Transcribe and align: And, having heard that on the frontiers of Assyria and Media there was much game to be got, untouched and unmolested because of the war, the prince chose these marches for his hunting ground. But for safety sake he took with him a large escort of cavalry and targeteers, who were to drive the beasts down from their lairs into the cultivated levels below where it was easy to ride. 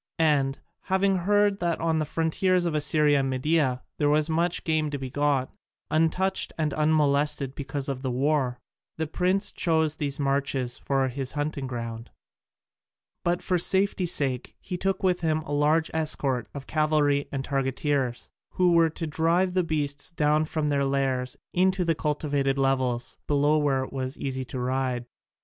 And, 0.17 0.57
having 0.85 1.15
heard 1.17 1.59
that 1.59 1.79
on 1.79 1.99
the 1.99 2.05
frontiers 2.07 2.65
of 2.65 2.73
Assyria 2.73 3.19
and 3.19 3.29
Media 3.29 3.83
there 3.99 4.09
was 4.09 4.31
much 4.31 4.63
game 4.63 4.89
to 4.89 4.97
be 4.97 5.11
got, 5.11 5.53
untouched 5.91 6.51
and 6.57 6.73
unmolested 6.73 7.53
because 7.53 7.87
of 7.87 8.01
the 8.01 8.09
war, 8.09 8.59
the 8.97 9.05
prince 9.05 9.51
chose 9.51 9.93
these 9.97 10.19
marches 10.19 10.79
for 10.79 11.07
his 11.09 11.33
hunting 11.33 11.67
ground. 11.67 12.09
But 13.23 13.43
for 13.43 13.59
safety 13.59 14.07
sake 14.07 14.55
he 14.59 14.75
took 14.75 15.03
with 15.03 15.21
him 15.21 15.41
a 15.43 15.51
large 15.51 15.91
escort 15.93 16.47
of 16.51 16.65
cavalry 16.65 17.27
and 17.31 17.43
targeteers, 17.45 18.31
who 18.53 18.73
were 18.73 18.89
to 18.89 19.05
drive 19.05 19.53
the 19.53 19.63
beasts 19.63 20.11
down 20.11 20.45
from 20.45 20.69
their 20.69 20.83
lairs 20.83 21.37
into 21.53 21.85
the 21.85 21.93
cultivated 21.93 22.57
levels 22.57 23.19
below 23.27 23.59
where 23.59 23.83
it 23.83 23.93
was 23.93 24.17
easy 24.17 24.45
to 24.45 24.57
ride. 24.57 25.05